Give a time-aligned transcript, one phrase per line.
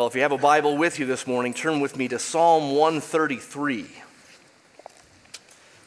[0.00, 2.74] Well, if you have a Bible with you this morning, turn with me to Psalm
[2.74, 3.86] 133.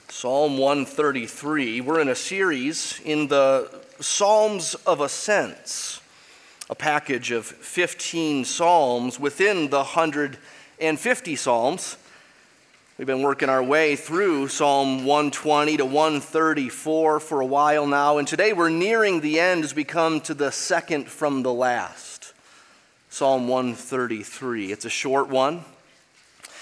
[0.07, 1.81] Psalm 133.
[1.81, 5.99] We're in a series in the Psalms of Ascents,
[6.69, 11.97] a package of 15 Psalms within the 150 Psalms.
[12.99, 18.27] We've been working our way through Psalm 120 to 134 for a while now, and
[18.27, 22.12] today we're nearing the end as we come to the second from the last.
[23.13, 24.71] Psalm 133.
[24.71, 25.63] It's a short one.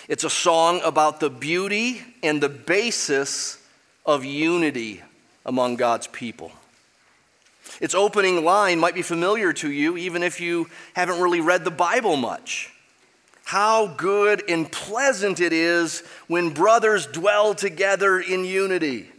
[0.09, 3.57] It's a song about the beauty and the basis
[4.05, 5.01] of unity
[5.45, 6.51] among God's people.
[7.79, 11.71] Its opening line might be familiar to you, even if you haven't really read the
[11.71, 12.69] Bible much.
[13.45, 19.09] How good and pleasant it is when brothers dwell together in unity.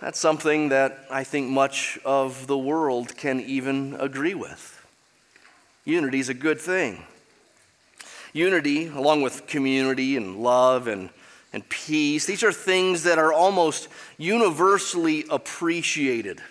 [0.00, 4.77] That's something that I think much of the world can even agree with.
[5.88, 7.02] Unity is a good thing.
[8.34, 11.08] Unity, along with community and love and,
[11.50, 16.42] and peace, these are things that are almost universally appreciated.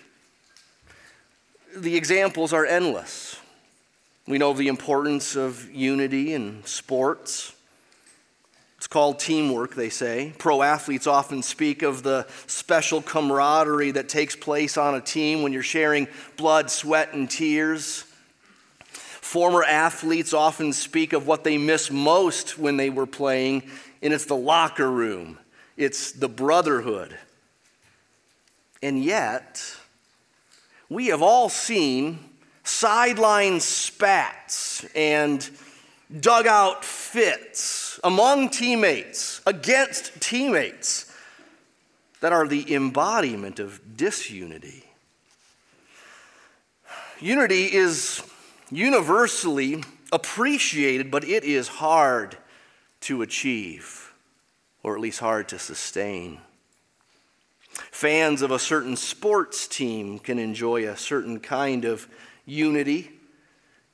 [1.76, 3.36] The examples are endless.
[4.26, 7.54] We know the importance of unity in sports.
[8.76, 10.32] It's called teamwork, they say.
[10.38, 15.52] Pro athletes often speak of the special camaraderie that takes place on a team when
[15.52, 18.04] you're sharing blood, sweat, and tears.
[19.28, 23.62] Former athletes often speak of what they miss most when they were playing,
[24.00, 25.36] and it's the locker room,
[25.76, 27.14] it's the brotherhood.
[28.82, 29.62] And yet,
[30.88, 32.20] we have all seen
[32.64, 35.46] sideline spats and
[36.18, 41.14] dugout fits among teammates, against teammates,
[42.20, 44.86] that are the embodiment of disunity.
[47.20, 48.22] Unity is
[48.70, 52.36] universally appreciated, but it is hard
[53.00, 54.12] to achieve,
[54.82, 56.40] or at least hard to sustain.
[57.90, 62.08] Fans of a certain sports team can enjoy a certain kind of
[62.44, 63.10] unity.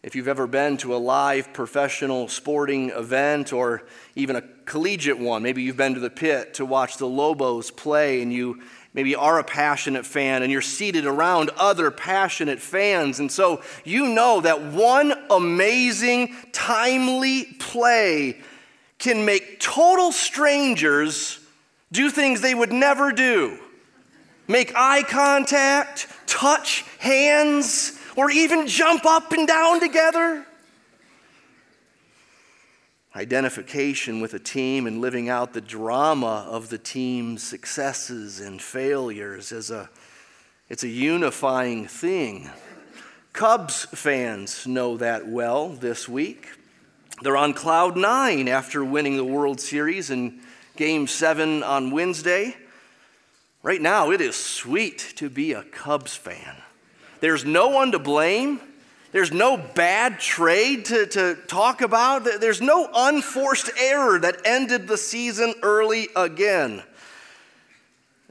[0.03, 5.43] If you've ever been to a live professional sporting event or even a collegiate one,
[5.43, 8.63] maybe you've been to the pit to watch the Lobos play and you
[8.95, 13.19] maybe are a passionate fan and you're seated around other passionate fans.
[13.19, 18.41] And so you know that one amazing, timely play
[18.99, 21.41] can make total strangers
[21.93, 23.59] do things they would never do.
[24.47, 30.47] Make eye contact, touch hands, or even jump up and down together.
[33.17, 39.53] Identification with a team and living out the drama of the team's successes and failures
[39.53, 39.89] is a
[40.69, 42.51] it's a unifying thing.
[43.33, 46.49] Cubs fans know that well this week.
[47.23, 50.41] They're on cloud nine after winning the World Series in
[50.75, 52.57] game seven on Wednesday.
[53.63, 56.57] Right now, it is sweet to be a Cubs fan.
[57.21, 58.61] There's no one to blame.
[59.15, 62.25] There's no bad trade to, to talk about.
[62.41, 66.83] There's no unforced error that ended the season early again.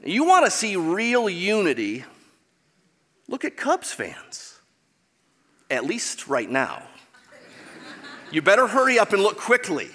[0.04, 2.04] You want to see real unity?
[3.28, 4.60] Look at Cubs fans,
[5.70, 6.82] at least right now.
[8.30, 9.88] You better hurry up and look quickly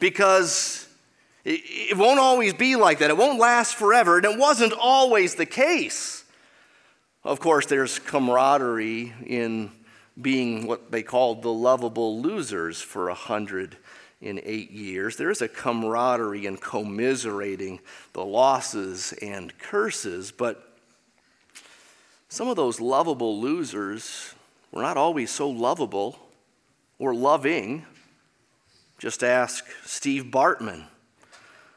[0.00, 0.88] because
[1.44, 3.10] it, won't always be like that.
[3.10, 6.24] It won't last forever, and it wasn't always the case.
[7.24, 9.70] Of course, there's camaraderie in
[10.20, 13.76] being what they called the lovable losers for a hundred
[14.20, 15.16] in eight years.
[15.16, 17.80] There is a camaraderie in commiserating
[18.12, 20.76] the losses and curses, but
[22.28, 24.34] some of those lovable losers
[24.70, 26.18] were not always so lovable
[26.98, 27.84] or loving.
[28.98, 30.86] Just ask Steve Bartman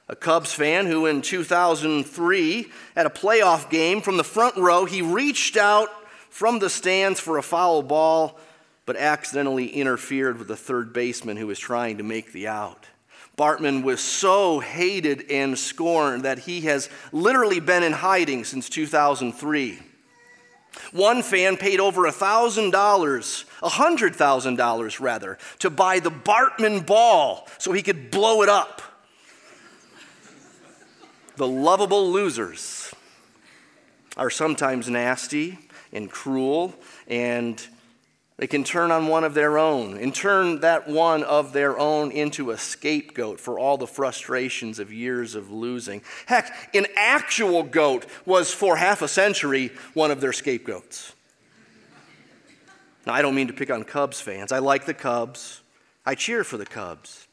[0.07, 5.01] a Cubs fan who in 2003 at a playoff game from the front row, he
[5.01, 5.89] reached out
[6.35, 8.37] from the stands for a foul ball,
[8.85, 12.87] but accidentally interfered with the third baseman who was trying to make the out.
[13.37, 19.79] Bartman was so hated and scorned that he has literally been in hiding since 2003.
[20.91, 28.11] One fan paid over $1,000, $100,000 rather, to buy the Bartman ball so he could
[28.11, 28.81] blow it up
[31.37, 32.93] the lovable losers
[34.17, 35.59] are sometimes nasty
[35.95, 36.75] and cruel,
[37.07, 37.65] and
[38.37, 42.11] they can turn on one of their own and turn that one of their own
[42.11, 46.01] into a scapegoat for all the frustrations of years of losing.
[46.25, 51.13] Heck, an actual goat was for half a century one of their scapegoats.
[53.05, 54.51] Now, I don't mean to pick on Cubs fans.
[54.51, 55.61] I like the Cubs,
[56.05, 57.27] I cheer for the Cubs.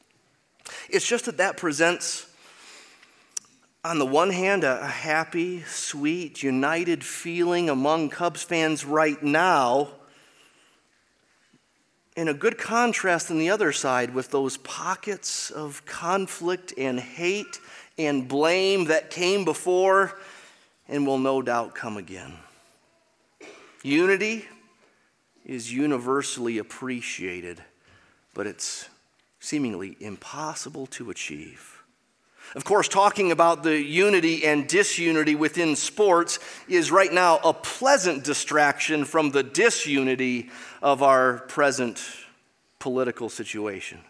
[0.88, 2.31] It's just that that presents,
[3.84, 9.88] on the one hand, a happy, sweet, united feeling among Cubs fans right now,
[12.16, 17.58] and a good contrast on the other side with those pockets of conflict and hate
[17.98, 20.16] and blame that came before
[20.88, 22.34] and will no doubt come again.
[23.82, 24.44] Unity
[25.44, 27.62] is universally appreciated,
[28.34, 28.88] but it's
[29.40, 31.71] seemingly impossible to achieve.
[32.54, 36.38] Of course, talking about the unity and disunity within sports
[36.68, 40.50] is right now a pleasant distraction from the disunity
[40.82, 42.02] of our present
[42.78, 44.00] political situation.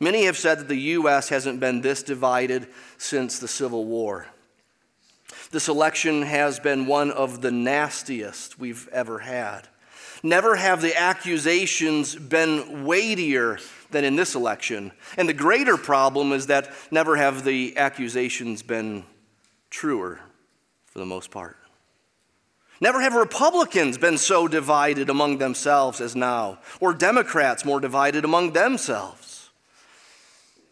[0.00, 1.28] Many have said that the U.S.
[1.28, 2.66] hasn't been this divided
[2.98, 4.26] since the Civil War.
[5.52, 9.68] This election has been one of the nastiest we've ever had.
[10.22, 13.58] Never have the accusations been weightier
[13.94, 14.92] than in this election.
[15.16, 19.04] And the greater problem is that never have the accusations been
[19.70, 20.20] truer
[20.84, 21.56] for the most part.
[22.80, 28.52] Never have Republicans been so divided among themselves as now, or Democrats more divided among
[28.52, 29.50] themselves.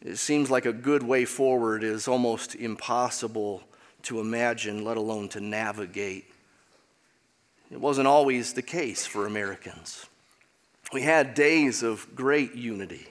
[0.05, 3.63] It seems like a good way forward is almost impossible
[4.03, 6.25] to imagine, let alone to navigate.
[7.71, 10.07] It wasn't always the case for Americans.
[10.93, 13.07] We had days of great unity.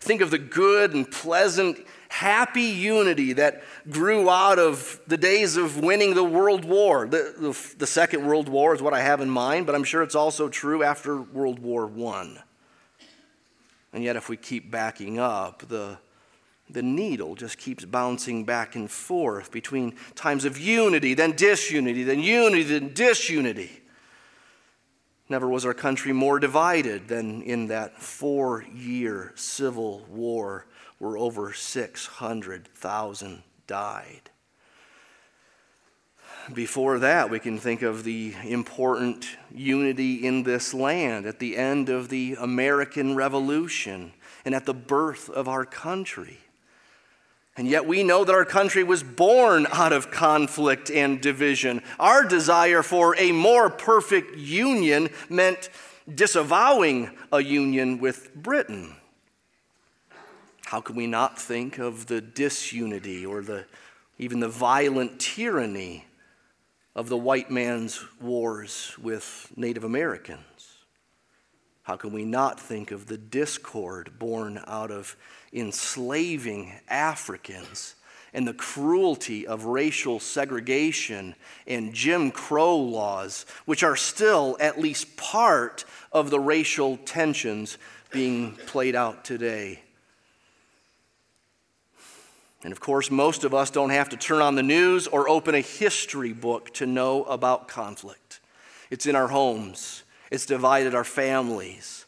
[0.00, 1.78] Think of the good and pleasant,
[2.08, 7.06] happy unity that grew out of the days of winning the World War.
[7.06, 10.02] The, the, the, Second World War is what I have in mind, but I'm sure
[10.02, 12.38] it's also true after World War I.
[13.92, 15.98] And yet, if we keep backing up, the,
[16.70, 22.20] the needle just keeps bouncing back and forth between times of unity, then disunity, then
[22.20, 23.82] unity, then disunity.
[25.28, 30.66] Never was our country more divided than in that four year civil war
[30.98, 34.30] where over 600,000 died.
[36.52, 41.90] Before that, we can think of the important unity in this land at the end
[41.90, 44.12] of the American Revolution
[44.46, 46.38] and at the birth of our country.
[47.58, 51.82] And yet we know that our country was born out of conflict and division.
[51.98, 55.68] Our desire for a more perfect union meant
[56.12, 58.94] disavowing a union with Britain.
[60.66, 63.64] How can we not think of the disunity or the,
[64.18, 66.06] even the violent tyranny
[66.94, 70.44] of the white man's wars with Native Americans?
[71.82, 75.16] How can we not think of the discord born out of
[75.52, 77.94] enslaving Africans
[78.32, 81.34] and the cruelty of racial segregation
[81.66, 87.78] and Jim Crow laws, which are still at least part of the racial tensions
[88.10, 89.80] being played out today.
[92.64, 95.54] And of course, most of us don't have to turn on the news or open
[95.54, 98.40] a history book to know about conflict.
[98.90, 102.04] It's in our homes, it's divided our families,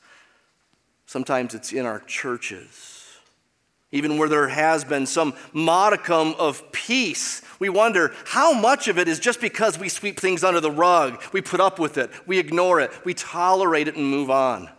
[1.06, 2.99] sometimes it's in our churches.
[3.92, 9.08] Even where there has been some modicum of peace, we wonder how much of it
[9.08, 12.38] is just because we sweep things under the rug, we put up with it, we
[12.38, 14.70] ignore it, we tolerate it and move on.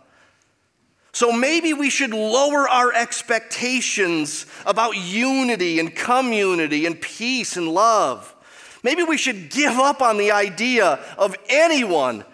[1.12, 8.34] So maybe we should lower our expectations about unity and community and peace and love.
[8.82, 12.24] Maybe we should give up on the idea of anyone,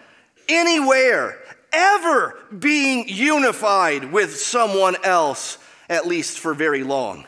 [0.49, 1.41] anywhere,
[1.73, 7.27] ever being unified with someone else at least for very long.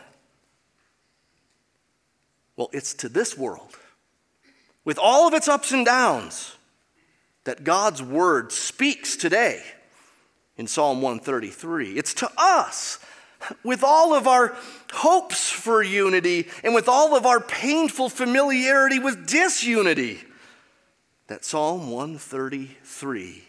[2.56, 3.76] Well, it's to this world,
[4.84, 6.56] with all of its ups and downs,
[7.44, 9.62] that God's word speaks today
[10.56, 11.96] in Psalm 133.
[11.96, 12.98] It's to us,
[13.64, 14.54] with all of our
[14.92, 20.20] hopes for unity and with all of our painful familiarity with disunity,
[21.28, 23.44] that Psalm 133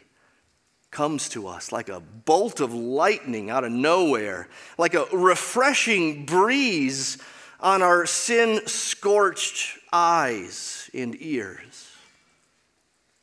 [0.92, 7.18] comes to us like a bolt of lightning out of nowhere, like a refreshing breeze
[7.62, 11.88] on our sin scorched eyes and ears.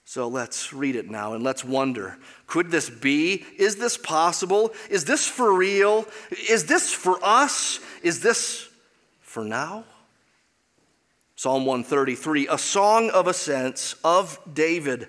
[0.05, 3.45] So let's read it now and let's wonder could this be?
[3.59, 4.73] Is this possible?
[4.89, 6.07] Is this for real?
[6.49, 7.79] Is this for us?
[8.03, 8.67] Is this
[9.21, 9.85] for now?
[11.37, 15.09] Psalm 133, a song of ascents of David.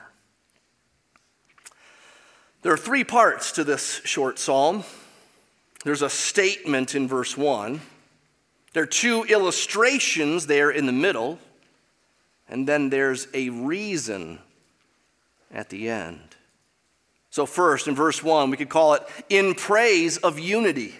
[2.61, 4.83] There are three parts to this short psalm.
[5.83, 7.81] There's a statement in verse 1.
[8.73, 11.39] There are two illustrations there in the middle.
[12.47, 14.39] And then there's a reason
[15.51, 16.19] at the end.
[17.31, 20.93] So, first, in verse 1, we could call it in praise of unity.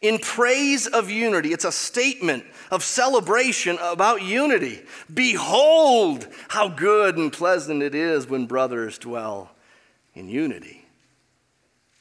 [0.00, 1.52] In praise of unity.
[1.52, 4.80] It's a statement of celebration about unity.
[5.12, 9.50] Behold, how good and pleasant it is when brothers dwell
[10.14, 10.79] in unity.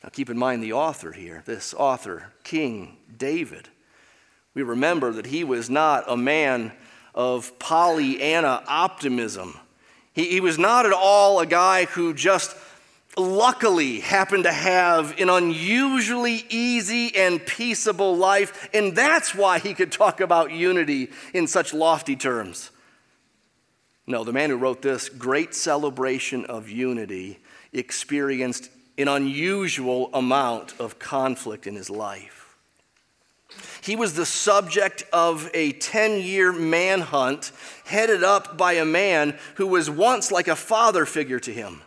[0.04, 3.68] Now, keep in mind the author here, this author, King David.
[4.54, 6.72] We remember that he was not a man
[7.14, 9.58] of Pollyanna optimism.
[10.14, 12.56] He, he was not at all a guy who just
[13.18, 19.92] luckily happened to have an unusually easy and peaceable life, and that's why he could
[19.92, 22.72] talk about unity in such lofty terms.
[24.08, 27.40] No, the man who wrote this great celebration of unity
[27.74, 32.58] experienced an unusual amount of conflict in his life.
[33.82, 37.52] He was the subject of a 10 year manhunt
[37.86, 41.82] headed up by a man who was once like a father figure to him.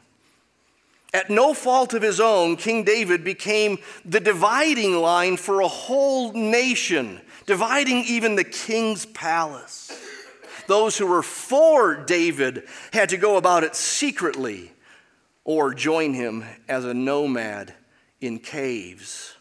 [1.15, 6.33] At no fault of his own, King David became the dividing line for a whole
[6.33, 9.93] nation, dividing even the king's palace.
[10.67, 14.72] Those who were for David had to go about it secretly
[15.45, 17.75] or join him as a nomad
[18.21, 19.35] in caves,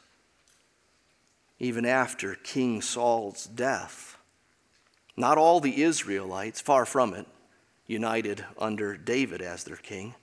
[1.59, 4.17] even after King Saul's death.
[5.15, 7.27] Not all the Israelites, far from it,
[7.85, 10.15] united under David as their king.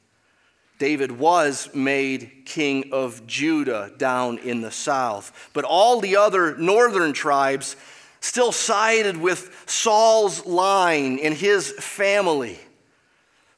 [0.78, 7.12] David was made king of Judah down in the south, but all the other northern
[7.12, 7.76] tribes
[8.20, 12.58] still sided with Saul's line and his family.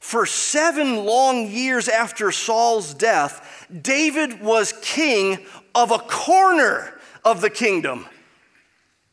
[0.01, 5.37] For seven long years after Saul's death, David was king
[5.73, 8.07] of a corner of the kingdom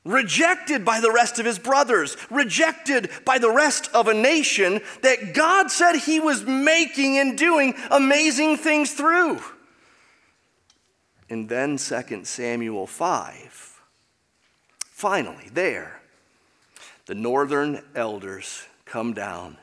[0.05, 5.35] rejected by the rest of his brothers, rejected by the rest of a nation that
[5.35, 9.39] God said he was making and doing amazing things through.
[11.29, 13.83] And then 2 Samuel 5.
[14.87, 16.01] Finally, there,
[17.05, 19.59] the northern elders come down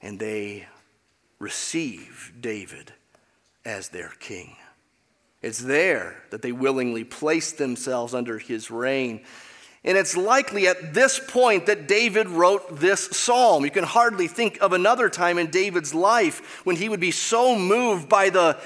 [0.00, 0.66] and they
[1.38, 2.92] receive David
[3.64, 4.56] as their king.
[5.42, 9.24] It's there that they willingly place themselves under his reign.
[9.84, 13.64] And it's likely at this point that David wrote this psalm.
[13.64, 17.56] You can hardly think of another time in David's life when he would be so
[17.56, 18.58] moved by the,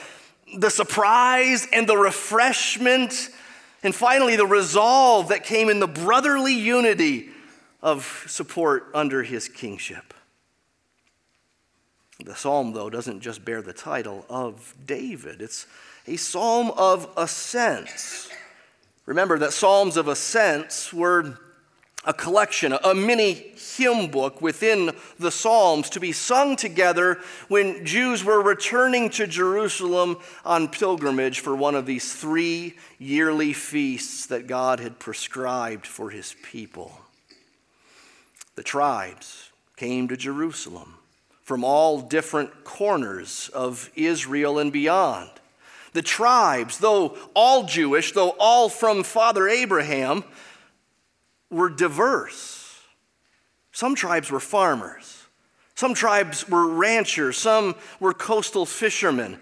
[0.57, 3.29] the surprise and the refreshment
[3.83, 7.29] and finally the resolve that came in the brotherly unity
[7.83, 10.15] of support under his kingship.
[12.23, 15.67] The psalm, though, doesn't just bear the title of David, it's
[16.07, 18.31] a psalm of ascents.
[19.07, 21.39] Remember that psalms of ascents were
[22.05, 23.33] a collection, a mini
[23.77, 30.19] hymn book within the Psalms to be sung together when Jews were returning to Jerusalem
[30.45, 36.35] on pilgrimage for one of these three yearly feasts that God had prescribed for his
[36.43, 37.01] people.
[38.57, 40.99] The tribes came to Jerusalem
[41.53, 45.29] from all different corners of Israel and beyond.
[45.93, 50.25] The tribes, though all Jewish, though all from Father Abraham,
[51.51, 52.81] were diverse.
[53.71, 55.27] Some tribes were farmers,
[55.75, 59.39] some tribes were ranchers, some were coastal fishermen.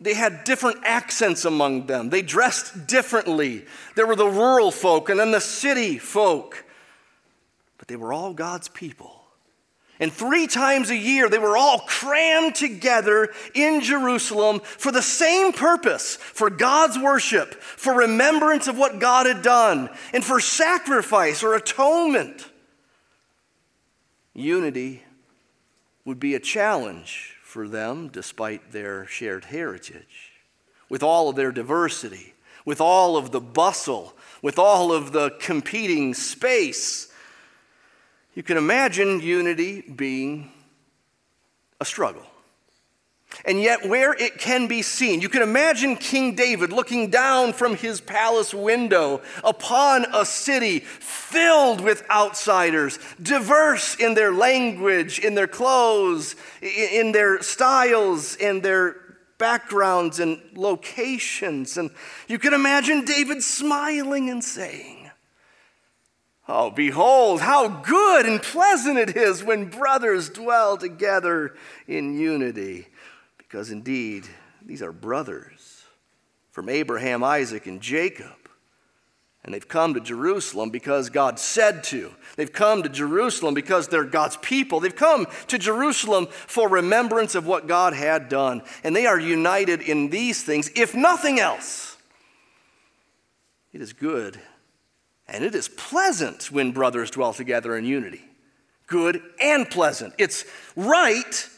[0.00, 2.08] They had different accents among them.
[2.08, 3.66] They dressed differently.
[3.94, 6.64] There were the rural folk and then the city folk.
[7.76, 9.19] But they were all God's people.
[10.00, 15.52] And three times a year, they were all crammed together in Jerusalem for the same
[15.52, 21.54] purpose for God's worship, for remembrance of what God had done, and for sacrifice or
[21.54, 22.48] atonement.
[24.32, 25.02] Unity
[26.06, 30.32] would be a challenge for them despite their shared heritage.
[30.88, 32.32] With all of their diversity,
[32.64, 37.09] with all of the bustle, with all of the competing space
[38.34, 40.50] you can imagine unity being
[41.80, 42.24] a struggle.
[43.44, 47.76] And yet, where it can be seen, you can imagine King David looking down from
[47.76, 55.46] his palace window upon a city filled with outsiders, diverse in their language, in their
[55.46, 58.96] clothes, in their styles, in their
[59.38, 61.78] backgrounds and locations.
[61.78, 61.90] And
[62.28, 64.99] you can imagine David smiling and saying,
[66.52, 71.54] Oh, behold, how good and pleasant it is when brothers dwell together
[71.86, 72.88] in unity.
[73.38, 74.26] Because indeed,
[74.60, 75.84] these are brothers
[76.50, 78.34] from Abraham, Isaac, and Jacob.
[79.44, 82.10] And they've come to Jerusalem because God said to.
[82.34, 84.80] They've come to Jerusalem because they're God's people.
[84.80, 88.62] They've come to Jerusalem for remembrance of what God had done.
[88.82, 91.96] And they are united in these things, if nothing else.
[93.72, 94.40] It is good
[95.30, 98.22] and it is pleasant when brothers dwell together in unity.
[98.88, 100.12] Good and pleasant.
[100.18, 100.44] It's
[100.74, 101.48] right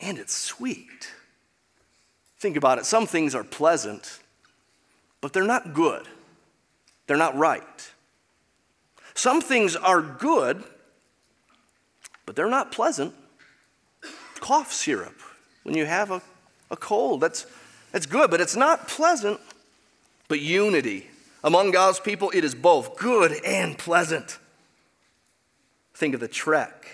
[0.00, 1.12] and it's sweet.
[2.38, 2.86] Think about it.
[2.86, 4.20] Some things are pleasant,
[5.20, 6.08] but they're not good.
[7.06, 7.90] They're not right.
[9.12, 10.64] Some things are good,
[12.24, 13.14] but they're not pleasant.
[14.40, 15.20] Cough syrup,
[15.64, 16.22] when you have a,
[16.70, 17.44] a cold, that's,
[17.92, 19.38] that's good, but it's not pleasant.
[20.28, 21.09] But unity
[21.42, 24.38] among God's people, it is both good and pleasant.
[25.94, 26.86] Think of the trek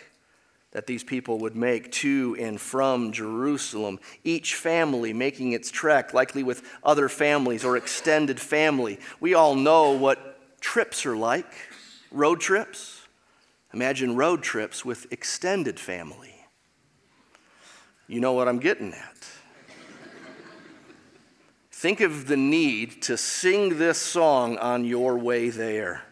[0.72, 6.42] that these people would make to and from Jerusalem, each family making its trek, likely
[6.42, 8.98] with other families or extended family.
[9.18, 11.50] We all know what trips are like
[12.10, 13.02] road trips.
[13.72, 16.34] Imagine road trips with extended family.
[18.08, 19.26] You know what I'm getting at.
[21.78, 26.04] Think of the need to sing this song on your way there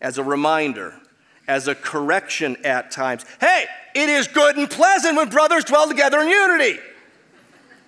[0.00, 0.94] as a reminder
[1.46, 3.26] as a correction at times.
[3.38, 6.80] Hey, it is good and pleasant when brothers dwell together in unity.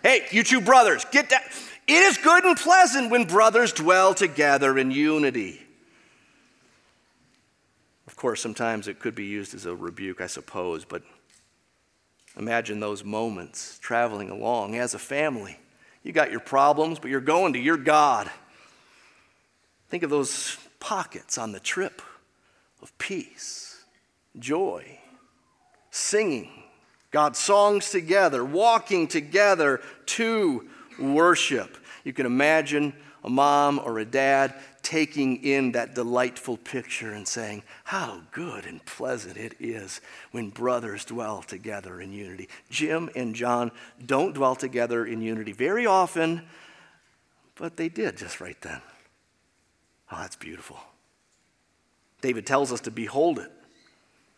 [0.03, 1.51] Hey, you two brothers, get that.
[1.87, 5.63] It is good and pleasant when brothers dwell together in unity.
[8.07, 11.03] Of course, sometimes it could be used as a rebuke, I suppose, but
[12.37, 15.59] imagine those moments traveling along as a family.
[16.09, 18.31] You got your problems, but you're going to your God.
[19.91, 22.01] Think of those pockets on the trip
[22.81, 23.85] of peace,
[24.39, 25.01] joy,
[25.91, 26.49] singing
[27.11, 30.67] God's songs together, walking together to
[30.99, 31.77] worship.
[32.05, 34.55] You can imagine a mom or a dad
[34.89, 41.05] taking in that delightful picture and saying, How good and pleasant it is when brothers
[41.05, 42.49] dwell together in unity.
[42.71, 43.71] Jim and John
[44.07, 46.41] don't dwell together in unity very often,
[47.57, 48.81] but they did just right then.
[50.11, 50.79] Oh, that's beautiful.
[52.23, 53.53] David tells us to behold it,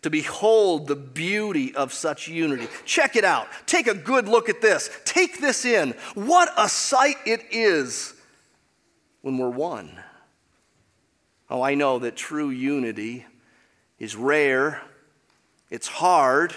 [0.03, 2.67] to behold the beauty of such unity.
[2.85, 3.47] Check it out.
[3.67, 4.91] Take a good look at this.
[5.05, 5.93] Take this in.
[6.15, 8.15] What a sight it is
[9.23, 9.97] when we're one.
[11.51, 13.27] Oh, I know that true unity
[13.99, 14.81] is rare,
[15.69, 16.55] it's hard.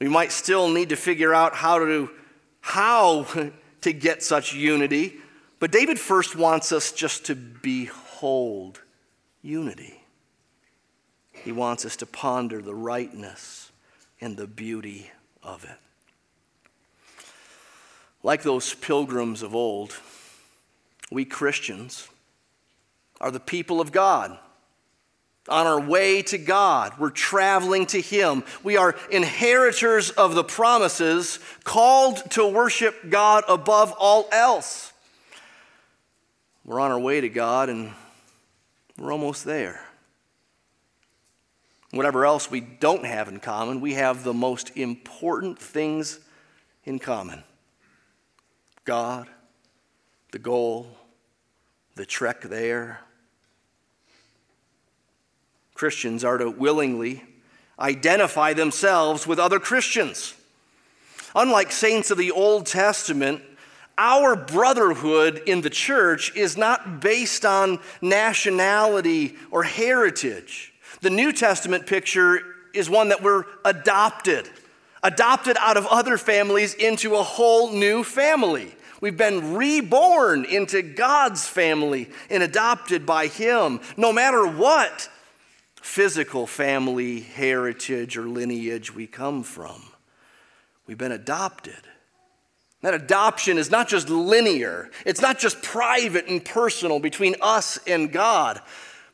[0.00, 2.10] We might still need to figure out how to
[2.60, 3.26] how
[3.82, 5.14] to get such unity,
[5.60, 8.80] but David first wants us just to behold
[9.42, 10.00] unity.
[11.32, 13.70] He wants us to ponder the rightness
[14.20, 15.10] and the beauty
[15.42, 15.78] of it.
[18.22, 19.94] Like those pilgrims of old,
[21.10, 22.08] we Christians
[23.20, 24.38] are the people of God.
[25.48, 28.44] On our way to God, we're traveling to Him.
[28.62, 34.92] We are inheritors of the promises, called to worship God above all else.
[36.64, 37.92] We're on our way to God, and
[38.98, 39.84] we're almost there.
[41.90, 46.20] Whatever else we don't have in common, we have the most important things
[46.84, 47.44] in common
[48.84, 49.28] God,
[50.32, 50.86] the goal,
[51.94, 53.00] the trek there.
[55.74, 57.22] Christians are to willingly
[57.78, 60.34] identify themselves with other Christians.
[61.34, 63.42] Unlike saints of the Old Testament,
[63.98, 70.72] our brotherhood in the church is not based on nationality or heritage.
[71.00, 72.40] The New Testament picture
[72.72, 74.48] is one that we're adopted,
[75.02, 78.74] adopted out of other families into a whole new family.
[79.04, 85.10] We've been reborn into God's family and adopted by Him, no matter what
[85.74, 89.82] physical family, heritage, or lineage we come from.
[90.86, 91.82] We've been adopted.
[92.80, 98.10] That adoption is not just linear, it's not just private and personal between us and
[98.10, 98.58] God.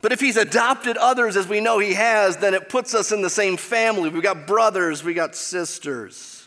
[0.03, 3.23] But if He's adopted others as we know He has, then it puts us in
[3.23, 4.09] the same family.
[4.09, 6.47] We've got brothers, we've got sisters.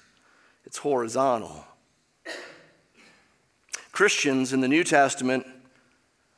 [0.64, 1.66] It's horizontal.
[3.94, 5.48] Christians in the New Testament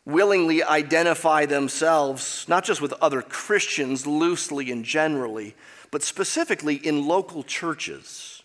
[0.06, 5.56] willingly identify themselves not just with other Christians loosely and generally,
[5.90, 8.36] but specifically in local churches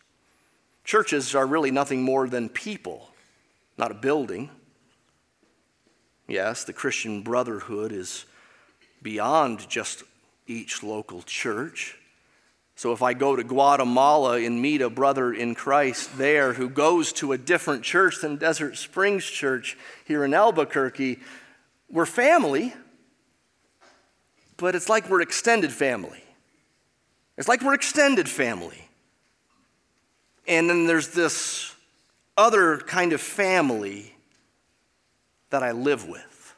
[0.90, 3.10] Churches are really nothing more than people,
[3.78, 4.50] not a building.
[6.26, 8.24] Yes, the Christian brotherhood is
[9.00, 10.02] beyond just
[10.48, 11.96] each local church.
[12.80, 17.12] So if I go to Guatemala and meet a brother in Christ there who goes
[17.12, 21.18] to a different church than Desert Springs Church here in Albuquerque,
[21.90, 22.72] we're family,
[24.56, 26.24] but it's like we're extended family.
[27.36, 28.88] It's like we're extended family.
[30.48, 31.74] And then there's this
[32.38, 34.14] other kind of family
[35.50, 36.56] that I live with.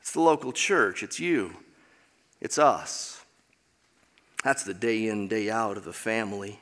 [0.00, 1.56] It's the local church, it's you,
[2.40, 3.17] it's us.
[4.44, 6.60] That's the day in, day out of the family.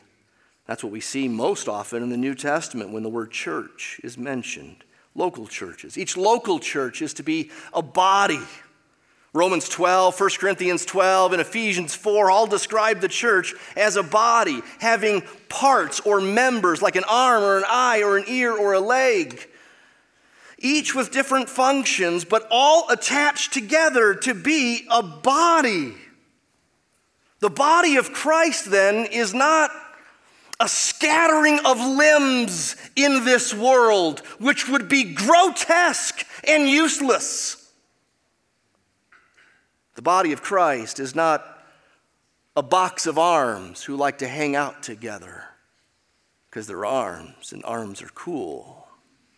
[0.67, 4.19] That's what we see most often in the New Testament when the word church is
[4.19, 4.85] mentioned.
[5.15, 5.97] Local churches.
[5.97, 8.43] Each local church is to be a body
[9.37, 14.63] Romans 12, 1 Corinthians 12, and Ephesians 4 all describe the church as a body,
[14.79, 18.81] having parts or members like an arm or an eye or an ear or a
[18.81, 19.47] leg,
[20.59, 25.93] each with different functions, but all attached together to be a body.
[27.41, 29.71] The body of Christ, then, is not
[30.59, 37.71] a scattering of limbs in this world, which would be grotesque and useless.
[39.97, 41.45] The body of Christ is not
[42.57, 45.45] a box of arms who like to hang out together
[46.49, 48.89] because they're arms, and arms are cool.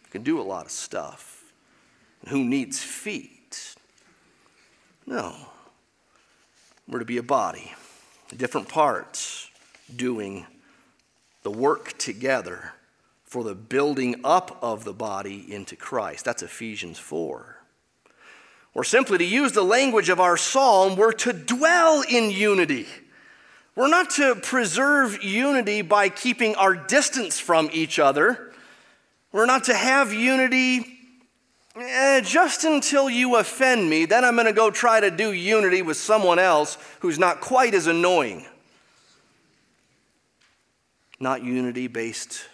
[0.05, 1.53] You can do a lot of stuff.
[2.23, 3.75] And who needs feet?
[5.05, 5.35] No.
[6.87, 7.73] We're to be a body,
[8.37, 9.51] different parts
[9.95, 10.47] doing
[11.43, 12.73] the work together
[13.25, 16.25] for the building up of the body into Christ.
[16.25, 17.57] That's Ephesians 4.
[18.75, 22.87] Or simply to use the language of our psalm, we're to dwell in unity.
[23.75, 28.53] We're not to preserve unity by keeping our distance from each other.
[29.31, 30.98] We're not to have unity
[31.81, 34.05] eh, just until you offend me.
[34.05, 37.75] Then I'm going to go try to do unity with someone else who's not quite
[37.75, 38.47] as annoying.
[41.21, 42.45] Not unity based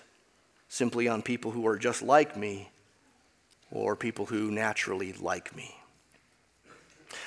[0.69, 2.71] simply on people who are just like me
[3.71, 5.75] or people who naturally like me.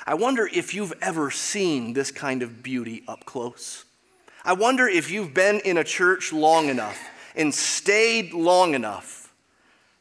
[0.06, 3.86] I wonder if you've ever seen this kind of beauty up close.
[4.44, 6.98] I wonder if you've been in a church long enough
[7.36, 9.34] and stayed long enough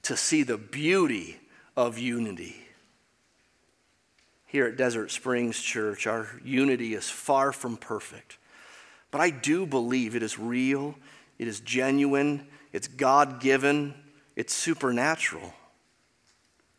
[0.03, 1.39] to see the beauty
[1.77, 2.57] of unity.
[4.47, 8.39] Here at Desert Springs Church, our unity is far from perfect.
[9.11, 10.95] But I do believe it is real,
[11.39, 13.95] it is genuine, it's God given,
[14.35, 15.53] it's supernatural.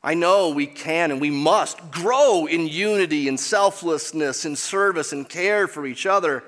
[0.03, 5.27] I know we can and we must grow in unity and selflessness and service and
[5.27, 6.43] care for each other.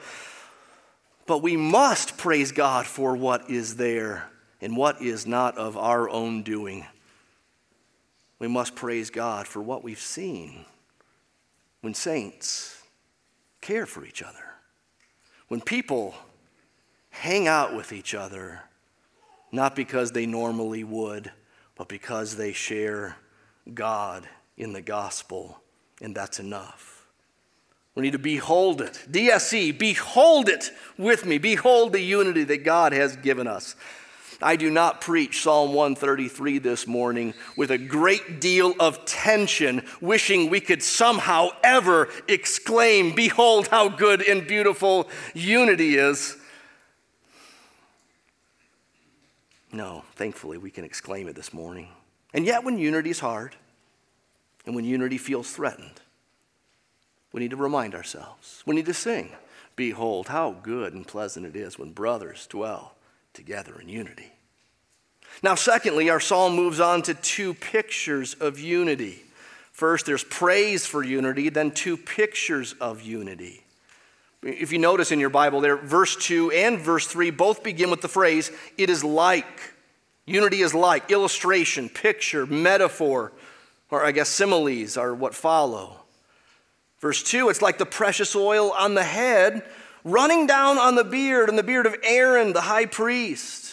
[1.25, 4.29] But we must praise God for what is there
[4.61, 6.85] and what is not of our own doing.
[8.39, 10.65] We must praise God for what we've seen
[11.81, 12.81] when saints
[13.61, 14.55] care for each other,
[15.49, 16.15] when people
[17.09, 18.61] hang out with each other,
[19.51, 21.31] not because they normally would,
[21.75, 23.17] but because they share
[23.73, 25.59] God in the gospel,
[26.01, 27.07] and that's enough.
[27.95, 28.99] We need to behold it.
[29.09, 31.37] DSC, behold it with me.
[31.37, 33.75] Behold the unity that God has given us.
[34.41, 40.49] I do not preach Psalm 133 this morning with a great deal of tension, wishing
[40.49, 46.37] we could somehow ever exclaim, Behold how good and beautiful unity is.
[49.73, 51.89] No, thankfully, we can exclaim it this morning.
[52.33, 53.55] And yet, when unity is hard
[54.65, 55.99] and when unity feels threatened,
[57.33, 58.63] we need to remind ourselves.
[58.65, 59.31] We need to sing,
[59.75, 62.95] Behold, how good and pleasant it is when brothers dwell
[63.39, 64.33] together in unity.
[65.41, 69.23] Now, secondly, our psalm moves on to two pictures of unity.
[69.71, 73.63] First, there's praise for unity, then two pictures of unity.
[74.43, 78.01] If you notice in your Bible there, verse 2 and verse 3 both begin with
[78.01, 79.73] the phrase, it is like.
[80.25, 83.31] Unity is like, illustration, picture, metaphor,
[83.89, 85.95] or I guess similes are what follow.
[86.99, 89.63] Verse 2, it's like the precious oil on the head
[90.03, 93.71] running down on the beard and the beard of Aaron, the high priest,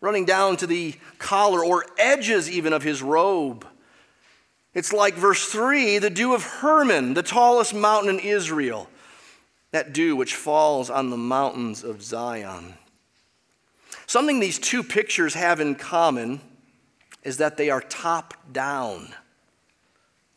[0.00, 3.66] running down to the collar or edges even of his robe.
[4.74, 8.90] It's like verse 3, the dew of Hermon, the tallest mountain in Israel,
[9.70, 12.74] that dew which falls on the mountains of Zion.
[14.06, 16.40] Something these two pictures have in common
[17.24, 19.08] is that they are top down.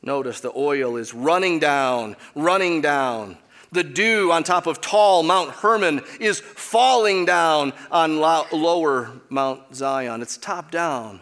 [0.02, 3.38] Notice the oil is running down, running down.
[3.72, 10.22] The dew on top of tall Mount Hermon is falling down on lower Mount Zion.
[10.22, 11.22] It's top down.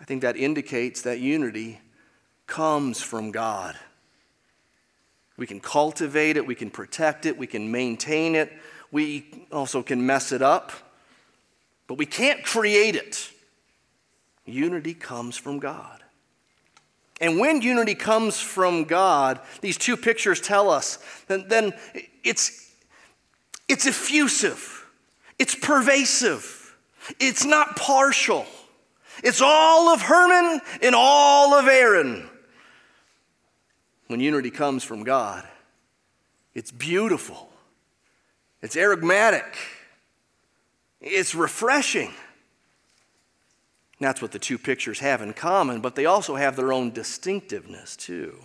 [0.00, 1.80] I think that indicates that unity
[2.46, 3.76] comes from God.
[5.36, 8.52] We can cultivate it, we can protect it, we can maintain it,
[8.90, 10.72] we also can mess it up,
[11.86, 13.30] but we can't create it.
[14.46, 16.02] Unity comes from God.
[17.20, 20.98] And when unity comes from God, these two pictures tell us,
[21.28, 21.72] then, then
[22.22, 22.70] it's,
[23.68, 24.86] it's effusive,
[25.38, 26.76] it's pervasive,
[27.18, 28.46] it's not partial.
[29.24, 32.28] It's all of Hermon and all of Aaron.
[34.08, 35.46] When unity comes from God,
[36.54, 37.48] it's beautiful,
[38.62, 39.56] it's aromatic,
[41.00, 42.12] it's refreshing.
[44.00, 47.96] That's what the two pictures have in common, but they also have their own distinctiveness
[47.96, 48.38] too.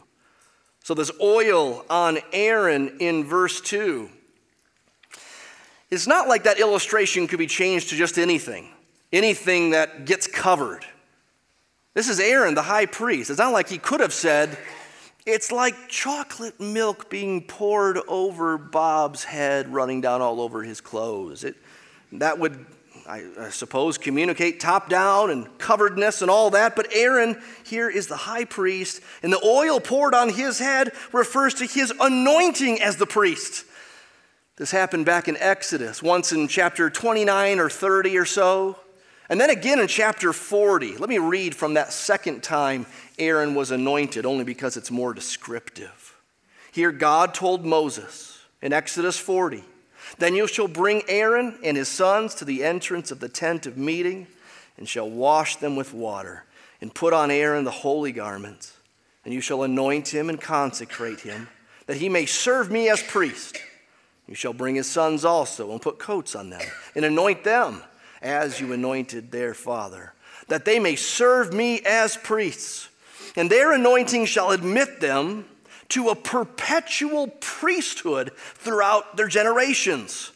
[0.84, 4.10] So, this oil on Aaron in verse 2.
[5.92, 8.70] It's not like that illustration could be changed to just anything,
[9.12, 10.86] anything that gets covered.
[11.94, 13.30] This is Aaron, the high priest.
[13.30, 14.58] It's not like he could have said,
[15.26, 21.44] it's like chocolate milk being poured over Bob's head, running down all over his clothes.
[21.44, 21.56] It,
[22.14, 22.66] that would,
[23.12, 26.78] I, suppose, communicate top down and coveredness and all that.
[26.78, 31.56] But Aaron here is the high priest, and the oil poured on his head refers
[31.56, 33.65] to his anointing as the priest.
[34.56, 38.78] This happened back in Exodus, once in chapter 29 or 30 or so.
[39.28, 42.86] And then again in chapter 40, let me read from that second time
[43.19, 46.15] Aaron was anointed, only because it's more descriptive.
[46.71, 49.65] Here, God told Moses in Exodus 40
[50.22, 53.76] Then you shall bring Aaron and his sons to the entrance of the tent of
[53.76, 54.28] meeting,
[54.78, 56.46] and shall wash them with water,
[56.80, 58.78] and put on Aaron the holy garments.
[59.26, 61.48] And you shall anoint him and consecrate him,
[61.88, 63.58] that he may serve me as priest.
[64.28, 66.62] You shall bring his sons also, and put coats on them,
[66.94, 67.82] and anoint them
[68.22, 70.14] as you anointed their father,
[70.50, 72.90] that they may serve me as priests.
[73.36, 75.46] And their anointing shall admit them
[75.91, 80.32] to a perpetual priesthood throughout their generations.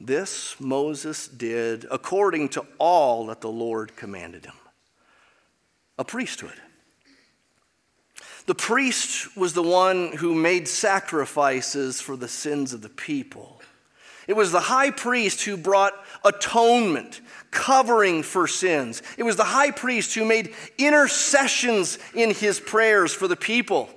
[0.00, 4.54] This Moses did according to all that the Lord commanded him.
[5.98, 6.54] A priesthood.
[8.46, 13.62] The priest was the one who made sacrifices for the sins of the people.
[14.26, 15.92] It was the high priest who brought
[16.24, 19.02] atonement, covering for sins.
[19.16, 23.88] It was the high priest who made intercessions in his prayers for the people.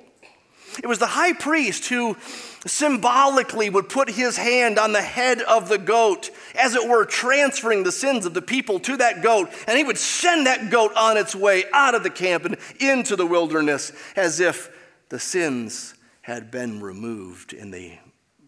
[0.82, 2.18] It was the high priest who
[2.66, 7.84] symbolically would put his hand on the head of the goat, as it were, transferring
[7.84, 9.50] the sins of the people to that goat.
[9.68, 13.16] And he would send that goat on its way out of the camp and into
[13.16, 14.70] the wilderness as if
[15.10, 18.00] the sins had been removed and they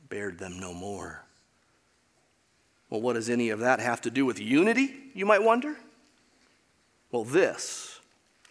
[0.09, 1.23] bared them no more.
[2.89, 5.77] Well, what does any of that have to do with unity, you might wonder?
[7.11, 7.99] Well, this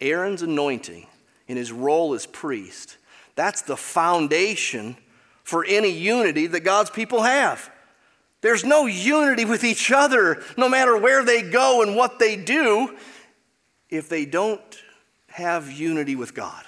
[0.01, 1.07] Aaron's anointing
[1.47, 2.97] in his role as priest,
[3.39, 4.97] that's the foundation
[5.43, 7.71] for any unity that God's people have.
[8.41, 12.97] There's no unity with each other, no matter where they go and what they do,
[13.89, 14.61] if they don't
[15.29, 16.65] have unity with God.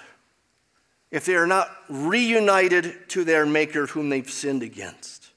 [1.12, 5.30] If they are not reunited to their Maker whom they've sinned against.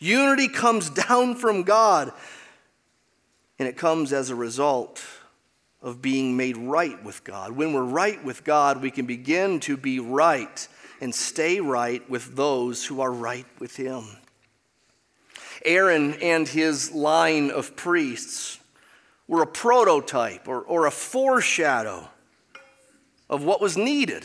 [0.00, 2.12] Unity comes down from God,
[3.60, 5.00] and it comes as a result
[5.82, 7.52] of being made right with God.
[7.52, 10.66] When we're right with God, we can begin to be right
[11.00, 14.04] and stay right with those who are right with Him.
[15.64, 18.58] Aaron and his line of priests
[19.28, 22.08] were a prototype or, or a foreshadow
[23.28, 24.24] of what was needed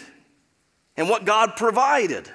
[0.97, 2.29] and what God provided.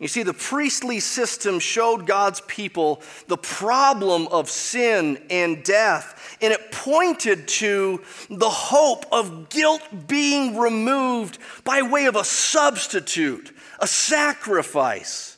[0.00, 6.54] You see, the priestly system showed God's people the problem of sin and death, and
[6.54, 13.86] it pointed to the hope of guilt being removed by way of a substitute, a
[13.86, 15.36] sacrifice.